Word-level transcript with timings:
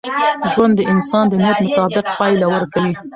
ژوند 0.51 0.73
د 0.77 0.81
انسان 0.93 1.25
د 1.29 1.33
نیت 1.43 1.57
مطابق 1.65 2.05
پایله 2.17 2.45
ورکوي. 2.55 2.93